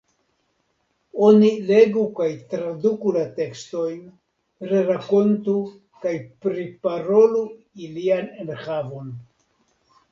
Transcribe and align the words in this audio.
Oni 1.27 1.51
legu 1.67 2.05
kaj 2.19 2.29
traduku 2.55 3.13
la 3.19 3.25
tekstojn, 3.37 4.01
rerakontu 4.73 5.57
kaj 6.07 6.17
priparolu 6.47 7.47
ilian 7.89 8.35
enhavon. 8.49 9.17